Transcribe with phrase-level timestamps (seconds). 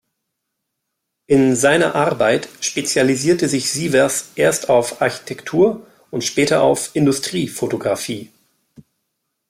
[1.27, 8.31] In seiner Arbeit spezialisierte sich Sievers erst auf Architektur- und später auf Industriefotografie.